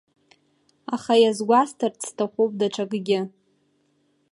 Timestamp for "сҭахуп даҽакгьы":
2.09-3.19